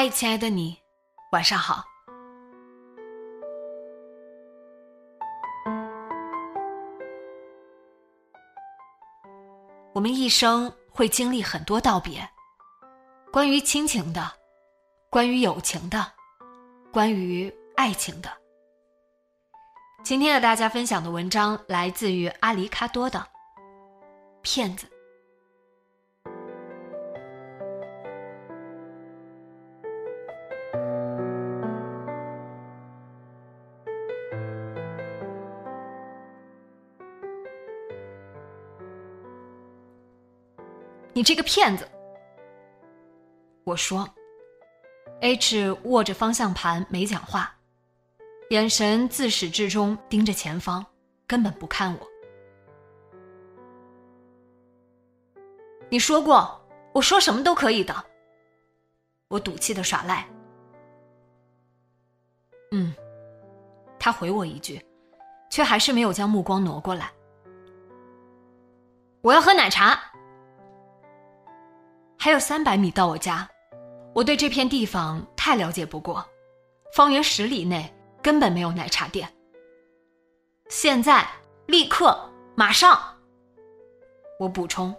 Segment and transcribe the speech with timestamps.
[0.00, 0.78] 嗨，亲爱的你，
[1.32, 1.82] 晚上好。
[9.92, 12.30] 我们一生会经历很多道别，
[13.32, 14.30] 关于亲情的，
[15.10, 16.12] 关于友情的，
[16.92, 18.30] 关于爱情的。
[20.04, 23.18] 今天和大家分享的文章来自于阿里卡多的
[24.42, 24.86] 《骗子》。
[41.18, 41.84] 你这个骗子！
[43.64, 44.08] 我说
[45.20, 47.52] ，H 握着方向盘没讲话，
[48.50, 50.86] 眼神自始至终盯着前方，
[51.26, 52.06] 根本不看我。
[55.88, 56.64] 你说过，
[56.94, 57.92] 我说什么都可以的。
[59.26, 60.24] 我赌气的耍赖。
[62.70, 62.94] 嗯，
[63.98, 64.80] 他回我一句，
[65.50, 67.10] 却还是没有将目光挪过来。
[69.20, 70.00] 我要喝奶茶。
[72.18, 73.48] 还有三百米到我家，
[74.12, 76.24] 我对这片地方太了解不过，
[76.92, 79.28] 方圆十里内根本没有奶茶店。
[80.68, 81.26] 现在，
[81.66, 82.18] 立刻，
[82.56, 83.00] 马上！
[84.40, 84.94] 我补充。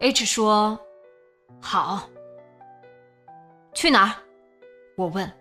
[0.00, 0.78] H 说
[1.62, 2.08] ：“好。”
[3.72, 4.14] 去哪儿？
[4.96, 5.32] 我问。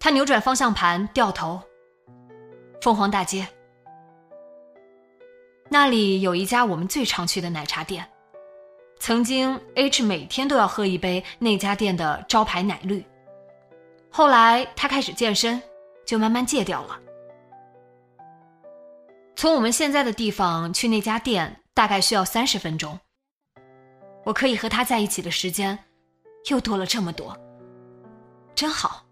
[0.00, 1.60] 他扭转方向盘，掉头。
[2.80, 3.46] 凤凰大街，
[5.68, 8.06] 那里有一家我们最常去的奶茶店。
[8.98, 13.04] 曾经，H 每天都要喝一杯那家店的招牌奶绿。
[14.10, 15.60] 后来他开始健身，
[16.06, 16.98] 就慢慢戒掉了。
[19.36, 22.98] 从我们现在的地方去那家店，大概需要三十分钟。
[24.24, 25.78] 我可以和他在一起的时间，
[26.48, 27.36] 又多了这么多，
[28.54, 29.04] 真好。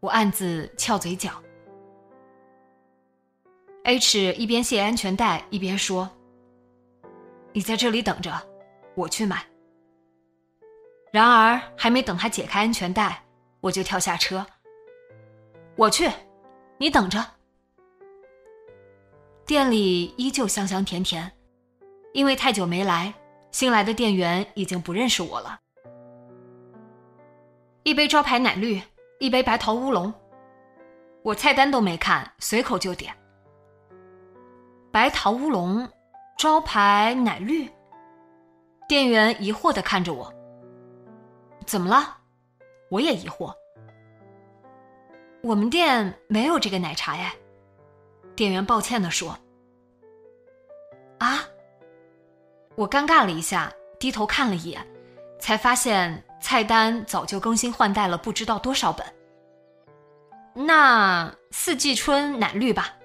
[0.00, 1.30] 我暗自翘嘴角。
[3.84, 6.10] H 一边系安全带一边说
[7.54, 8.30] ：“你在这里等着。”
[8.98, 9.44] 我去买。
[11.12, 13.22] 然而还没等他解开安全带，
[13.60, 14.44] 我就跳下车。
[15.76, 16.10] 我去，
[16.76, 17.24] 你等着。
[19.46, 21.32] 店里依旧香香甜甜，
[22.12, 23.14] 因为太久没来，
[23.52, 25.58] 新来的店员已经不认识我了。
[27.84, 28.82] 一杯招牌奶绿，
[29.20, 30.12] 一杯白桃乌龙。
[31.22, 33.14] 我菜单都没看，随口就点。
[34.90, 35.88] 白桃乌龙，
[36.36, 37.70] 招牌奶绿。
[38.88, 40.32] 店员疑惑的看着我，
[41.66, 42.16] 怎么了？
[42.88, 43.54] 我也疑惑。
[45.42, 47.34] 我们店没有这个奶茶呀。
[48.34, 49.38] 店员抱歉的说。
[51.18, 51.44] 啊！
[52.76, 53.70] 我尴尬了一下，
[54.00, 54.80] 低头看了一眼，
[55.38, 59.06] 才发现菜单早就更新换代了，不知道多少本。
[60.54, 62.96] 那四季春奶绿吧。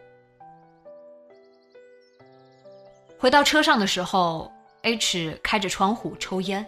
[3.20, 4.50] 回到车上的时候。
[4.84, 6.66] H 开着窗户抽烟，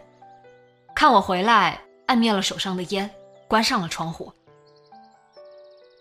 [0.95, 3.13] 看我回来，按灭了手上的烟，
[3.47, 4.31] 关上了窗户。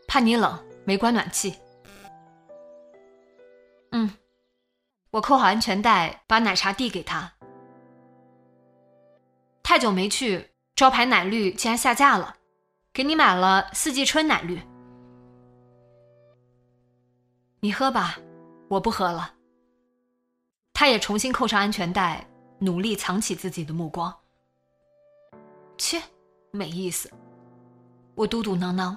[0.07, 1.57] 怕你冷，没关暖气。
[3.91, 4.09] 嗯，
[5.11, 7.33] 我扣好安全带，把奶茶递给他。
[9.65, 12.37] 太久没去，招牌奶绿竟然下架了，
[12.93, 14.63] 给你买了四季春奶绿。
[17.59, 18.17] 你喝吧，
[18.69, 19.34] 我不喝了。
[20.75, 22.26] 他也重新扣上安全带，
[22.59, 24.12] 努力藏起自己的目光。
[25.79, 26.03] 切，
[26.50, 27.09] 没意思。
[28.17, 28.97] 我嘟嘟囔囔，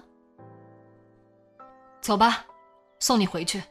[2.01, 2.44] 走吧，
[3.00, 3.62] 送你回去。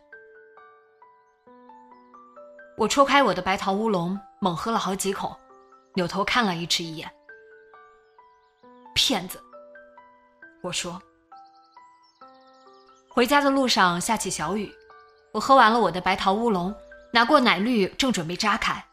[2.77, 5.37] 我抽开我的白桃乌龙，猛喝了好几口，
[5.95, 7.11] 扭头看了 H 一眼。
[8.95, 9.43] 骗子，
[10.63, 11.03] 我说。
[13.09, 14.73] 回家的路上下起小雨，
[15.33, 16.75] 我喝完了我的白桃乌龙，
[17.13, 18.85] 拿过奶绿，正准备扎开，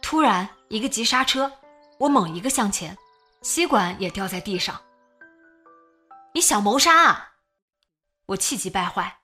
[0.00, 1.50] 突然一个急刹车，
[1.98, 2.96] 我猛一个向前，
[3.42, 4.80] 吸管也掉在地上。
[6.32, 7.32] 你想谋杀啊！
[8.26, 9.18] 我气急败坏。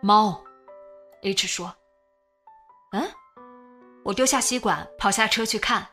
[0.00, 0.42] 猫
[1.22, 1.74] ，H 说。
[2.92, 3.08] 嗯，
[4.02, 5.86] 我丢下吸管，跑下车去看，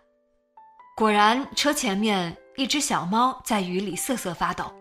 [0.96, 4.74] 果然车前面一只小猫在雨里瑟瑟发抖。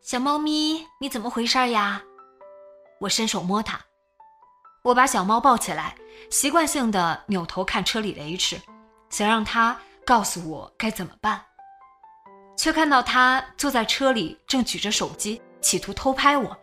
[0.00, 2.02] 小猫咪，你怎么回事呀？
[3.00, 3.80] 我伸手摸它，
[4.82, 5.94] 我把小猫抱起来，
[6.28, 8.60] 习惯性的扭头看车里的 H，
[9.10, 11.40] 想让他告诉我该怎么办，
[12.56, 16.56] 却看到他坐在车里正举着手机，企图偷拍我。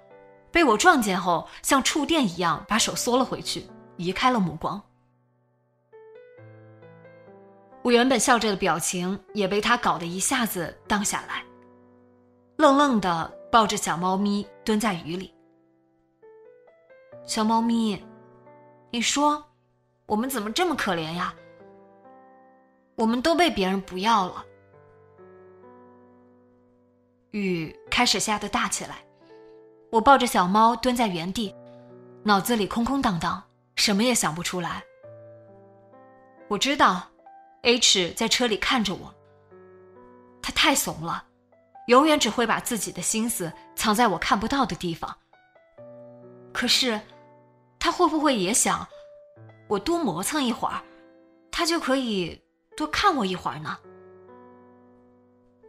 [0.51, 4.81] 被我撞见后，像触电一样把手缩了回去，移开了目光。
[7.83, 11.45] 我原本笑着的表情也被他搞得一下子荡下来，
[12.57, 15.33] 愣愣的抱着小猫咪蹲在雨里。
[17.25, 18.03] 小猫咪，
[18.91, 19.43] 你说，
[20.07, 21.33] 我们怎么这么可怜呀？
[22.95, 24.45] 我们都被别人不要了。
[27.31, 28.97] 雨开始下得大起来。
[29.91, 31.55] 我抱着小猫蹲在原地，
[32.23, 33.41] 脑子里空空荡荡，
[33.75, 34.83] 什么也想不出来。
[36.47, 37.07] 我知道
[37.61, 39.13] ，H 在车里看着我。
[40.41, 41.23] 他太怂了，
[41.87, 45.15] 永远只会把自己的心思藏在我看不到的地方。
[46.51, 46.99] 可是，
[47.79, 48.85] 他会不会也想，
[49.67, 50.81] 我多磨蹭一会儿，
[51.49, 52.39] 他就可以
[52.75, 53.77] 多看我一会儿呢？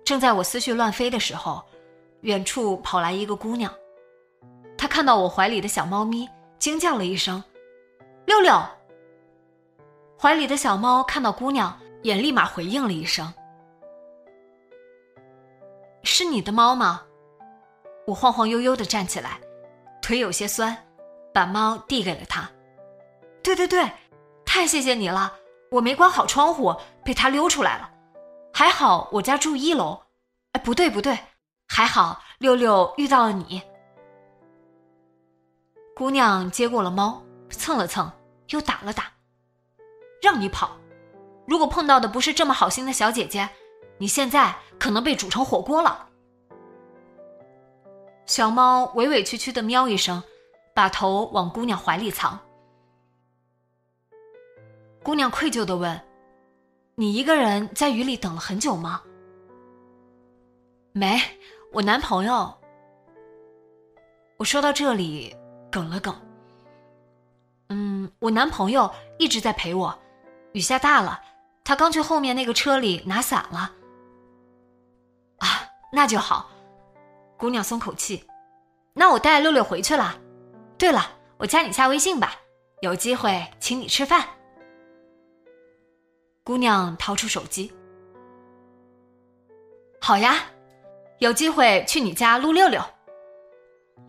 [0.05, 1.65] 正在我思绪乱飞的时候，
[2.23, 3.73] 远处跑来一个姑娘。
[4.77, 6.29] 她看到我怀里的小猫咪，
[6.59, 7.43] 惊叫了一声
[8.27, 8.61] ：“六六！”
[10.19, 13.33] 怀里的小猫看到姑娘，也立马回应了一声
[16.03, 17.03] ：“是你的猫吗？”
[18.07, 19.39] 我晃晃悠悠的站起来，
[20.03, 20.77] 腿有些酸，
[21.32, 22.50] 把猫递给了他。
[23.43, 23.91] “对对对，
[24.44, 25.32] 太谢谢你了！
[25.71, 26.75] 我没关好窗户，
[27.05, 27.91] 被它溜出来了。
[28.53, 30.00] 还好我家住一楼。
[30.53, 31.19] 哎，不对不对，
[31.69, 33.62] 还好六六遇到了你。”
[35.94, 38.11] 姑娘接过了猫，蹭了蹭，
[38.49, 39.05] 又打了打，
[40.23, 40.73] 让你跑。
[41.47, 43.49] 如果碰到的不是这么好心的小姐姐，
[43.99, 46.09] 你现在可能被煮成火锅了。
[48.26, 50.23] 小猫委委屈屈的喵一声，
[50.75, 52.39] 把头往姑娘怀里藏。
[55.03, 56.01] 姑娘愧疚的问
[56.97, 59.03] ：“你一个人在雨里等了很久吗
[60.93, 61.21] ？”“没，
[61.73, 62.53] 我男朋友。”
[64.39, 65.37] 我说到这里。
[65.71, 66.13] 哽了哽，
[67.69, 69.97] 嗯，我男朋友一直在陪我。
[70.53, 71.23] 雨下大了，
[71.63, 73.71] 他刚去后面那个车里拿伞了。
[75.39, 76.51] 啊，那就好。
[77.39, 78.27] 姑娘松口气，
[78.95, 80.19] 那我带六六回去了。
[80.81, 82.35] 对了，我加你下微信吧，
[82.81, 84.27] 有机会请你吃饭。
[86.43, 87.71] 姑娘掏出手机，
[90.01, 90.37] 好呀，
[91.19, 92.83] 有机会去你家撸六六。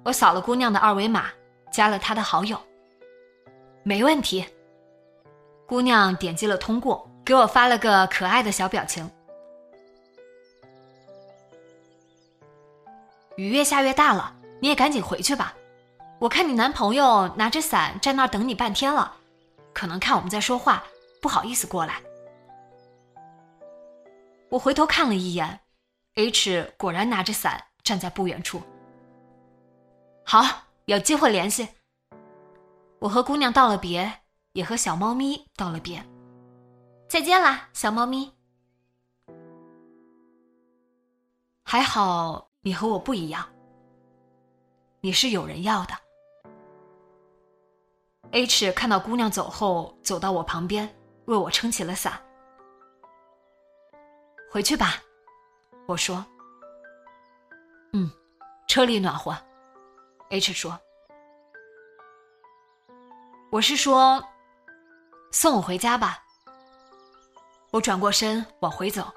[0.06, 1.26] 我扫了姑娘的二维码。
[1.72, 2.60] 加了他的好友，
[3.82, 4.46] 没问题。
[5.66, 9.10] 姑娘点击了通过，给我发了个可爱的小表情。
[13.38, 15.56] 雨越下越大了，你也赶紧回去吧。
[16.22, 19.16] 我看你男朋友拿着伞在那儿等你半天了，
[19.74, 20.84] 可能看我们在说话，
[21.20, 22.00] 不好意思过来。
[24.50, 25.62] 我回头看了一眼
[26.14, 28.62] ，H 果然拿着伞站在不远处。
[30.24, 30.44] 好。
[30.86, 31.70] 有机会联系。
[33.00, 34.12] 我和姑娘道了别，
[34.54, 36.04] 也和小猫咪道了别。
[37.08, 38.34] 再见啦，小猫咪。
[41.64, 43.48] 还好你和我不一样，
[45.00, 45.94] 你是有人要的。
[48.32, 50.88] H 看到姑娘走后，走到我旁边，
[51.26, 52.22] 为我撑起了伞。
[54.50, 54.96] 回去吧，
[55.86, 56.26] 我说。
[57.92, 58.10] 嗯，
[58.68, 59.36] 车里暖和。
[60.30, 60.80] H 说
[63.52, 64.24] ：“我是说，
[65.32, 66.24] 送我回家吧。”
[67.72, 69.12] 我转过身往回走。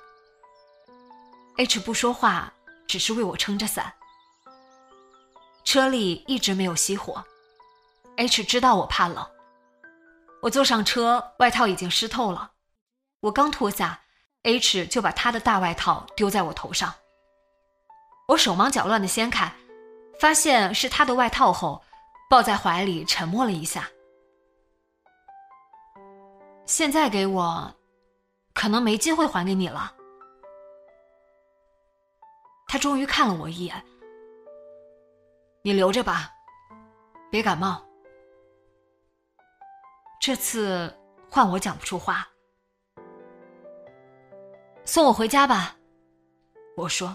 [1.57, 2.53] H 不说话，
[2.89, 3.93] 只是为我撑着伞。
[5.63, 7.25] 车里一直没有熄火。
[8.17, 9.27] H 知道我怕冷。
[10.43, 12.53] 我坐上车，外套已经湿透了。
[13.21, 14.01] 我刚脱下
[14.43, 16.95] ，H 就把他的大外套丢在我头上。
[18.29, 19.53] 我手忙脚乱的掀开。
[20.21, 21.83] 发现是他的外套后，
[22.31, 23.91] 抱在怀里沉默了一下。
[26.67, 27.75] 现在给我，
[28.55, 29.93] 可能没机会还给你了。
[32.69, 33.85] 他终于看了我一眼，
[35.63, 36.31] 你留着吧，
[37.29, 37.85] 别感冒。
[40.27, 40.91] 这次
[41.29, 42.27] 换我讲不出话，
[44.87, 45.77] 送我回家吧。
[46.79, 47.15] 我说。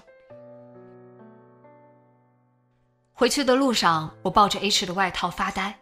[3.11, 5.75] 回去的路上，我抱着 H 的外套发呆，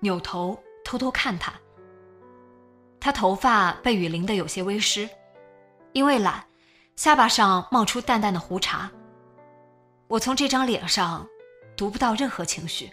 [0.00, 1.52] 扭头偷偷看他。
[2.98, 5.08] 他头发被雨淋得有些微湿，
[5.92, 6.44] 因为懒，
[6.96, 8.90] 下巴上冒出淡淡的胡茬。
[10.08, 11.24] 我从这张脸上
[11.76, 12.92] 读不到任何情绪。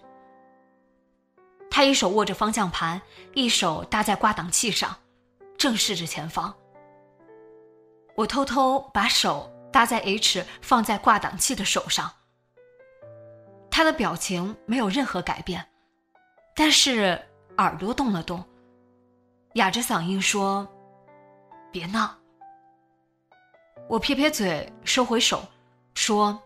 [1.78, 3.00] 他一手握着方向盘，
[3.36, 4.98] 一手搭在挂挡器上，
[5.60, 6.52] 正视着前方。
[8.16, 12.12] 我偷偷把手搭在 H 放在挂挡器的手上。
[13.70, 15.64] 他的表情没有任何改变，
[16.56, 17.24] 但是
[17.60, 18.44] 耳朵动了动，
[19.54, 20.68] 哑着嗓音说
[21.72, 22.18] ：“别闹。”
[23.88, 25.44] 我撇撇嘴，收回手，
[25.94, 26.42] 说：“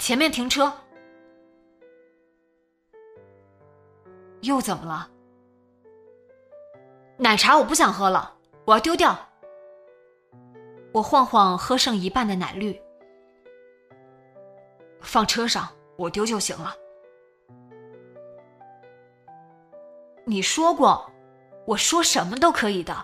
[0.00, 0.72] 前面停车。”
[4.42, 5.10] 又怎么了？
[7.16, 9.16] 奶茶我不想喝了，我要丢掉。
[10.92, 12.80] 我晃晃喝剩一半的奶绿，
[15.00, 15.68] 放车上。
[15.96, 16.74] 我丢就行了。
[20.24, 21.12] 你说过，
[21.66, 22.96] 我说什么都可以的。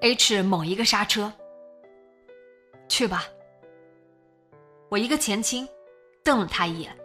[0.00, 1.32] H 猛一个刹车，
[2.88, 3.26] 去吧。
[4.88, 5.68] 我一个前倾，
[6.24, 6.98] 瞪了他一眼，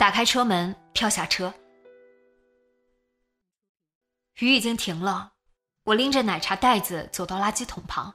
[0.00, 1.52] 打开车门，跳下车。
[4.38, 5.32] 雨已经停了，
[5.84, 8.14] 我拎着奶茶袋子走到垃圾桶旁，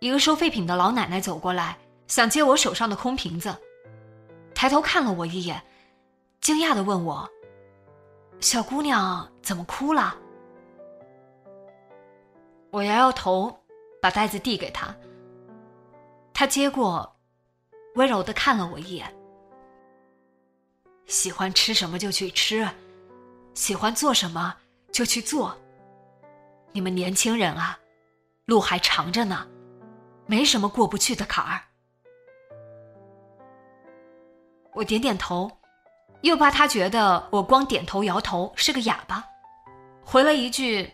[0.00, 1.76] 一个收废品的老奶奶走过来。
[2.06, 3.54] 想接我手上的空瓶子，
[4.54, 5.62] 抬头看了我一眼，
[6.40, 7.28] 惊讶的问我
[8.40, 10.16] ：“小姑娘怎么哭了？”
[12.72, 13.54] 我摇摇头，
[14.00, 14.96] 把袋子递给她。
[16.32, 17.14] 她接过，
[17.96, 19.14] 温柔的看了我一眼
[21.10, 22.66] ：“喜欢吃什么就去吃，
[23.52, 24.56] 喜欢做什么
[24.92, 25.58] 就去做。
[26.70, 27.76] 你们年轻人啊，
[28.44, 29.44] 路还长着呢，
[30.26, 31.60] 没什么过不去的坎儿。”
[34.72, 35.50] 我点点头，
[36.20, 39.26] 又怕他觉得我光点头摇头是个哑巴，
[40.04, 40.92] 回了一句：“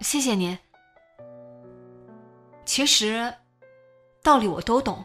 [0.00, 0.58] 谢谢您。”
[2.64, 3.34] 其实，
[4.22, 5.04] 道理我都懂，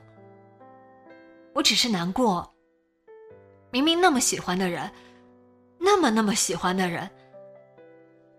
[1.53, 2.48] 我只是难过。
[3.71, 4.89] 明明那么喜欢的人，
[5.77, 7.09] 那么那么喜欢的人，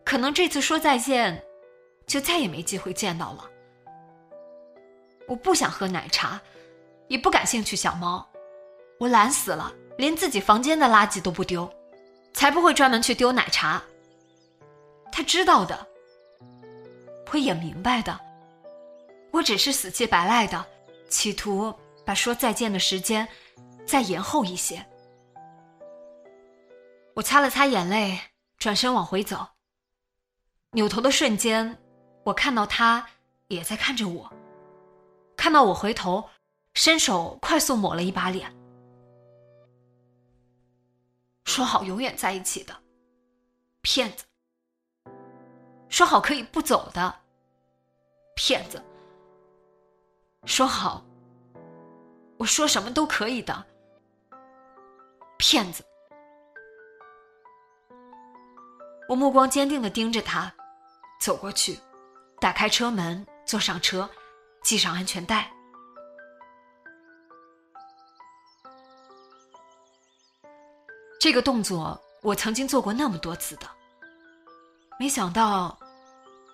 [0.05, 1.43] 可能这次说再见，
[2.07, 3.49] 就再也没机会见到了。
[5.29, 6.41] 我不想喝奶茶，
[7.07, 8.27] 也不感兴趣小猫。
[8.99, 11.73] 我懒死了，连自己房间的垃圾都不丢，
[12.33, 13.81] 才不会专门去丢奶茶。
[15.13, 15.87] 他知道的，
[17.33, 18.19] 我也明白的。
[19.31, 20.67] 我只是死乞白赖的，
[21.09, 21.73] 企图
[22.05, 23.27] 把说再见的时间
[23.87, 24.85] 再延后一些。
[27.15, 28.19] 我擦了擦眼泪，
[28.57, 29.47] 转身往回走。
[30.73, 31.77] 扭头的瞬间，
[32.25, 33.07] 我看到他
[33.49, 34.33] 也在看着我，
[35.37, 36.31] 看到我回头，
[36.75, 38.55] 伸手快速抹了一把脸。
[41.45, 42.75] 说好永远在一起的，
[43.83, 44.25] 骗子。
[45.89, 47.15] 说好可以不走的，
[48.37, 48.81] 骗子。
[50.45, 51.05] 说好，
[52.39, 53.67] 我说什么都可以的，
[55.37, 55.85] 骗子。
[59.11, 60.55] 我目光坚定的盯着他，
[61.21, 61.77] 走过去，
[62.41, 64.09] 打开车门，坐上车，
[64.63, 65.51] 系上安全带。
[71.19, 73.69] 这个动作我曾经做过那么多次的，
[74.97, 75.77] 没想到，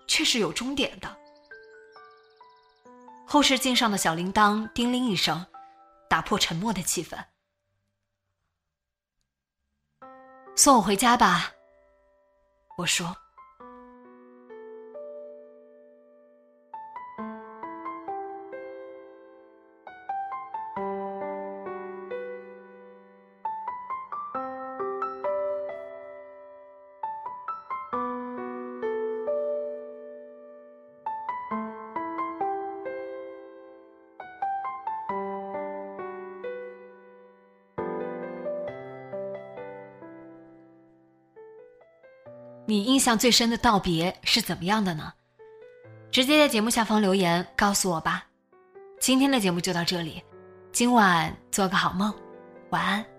[0.09, 1.15] 却是有终点的。
[3.27, 5.45] 后视镜上的小铃铛叮铃一声，
[6.09, 7.23] 打破沉默的气氛。
[10.57, 11.53] 送我回家吧，
[12.77, 13.26] 我说。
[42.69, 45.13] 你印象最深的道别是怎么样的呢？
[46.11, 48.27] 直接在节目下方留言告诉我吧。
[48.99, 50.21] 今天的节目就到这里，
[50.73, 52.13] 今晚做个好梦，
[52.71, 53.16] 晚安。